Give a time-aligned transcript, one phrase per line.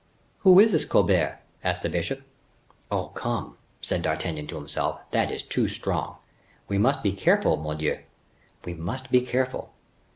[0.39, 2.23] "Who is this Colbert?" asked the bishop.
[2.89, 3.09] "Oh!
[3.09, 6.17] come," said D'Artagnan to himself, "that is too strong!
[6.67, 7.99] We must be careful, mordioux!
[8.65, 9.73] we must be careful."